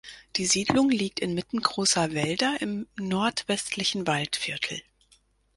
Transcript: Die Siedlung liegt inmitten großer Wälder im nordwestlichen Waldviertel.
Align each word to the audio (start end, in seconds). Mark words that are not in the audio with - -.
Die 0.35 0.47
Siedlung 0.47 0.89
liegt 0.89 1.19
inmitten 1.19 1.59
großer 1.61 2.11
Wälder 2.11 2.57
im 2.59 2.87
nordwestlichen 2.95 4.07
Waldviertel. 4.07 4.81